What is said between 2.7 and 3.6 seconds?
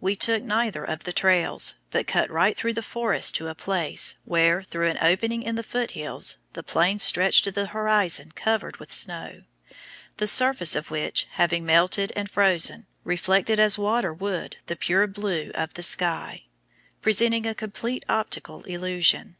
the forest to a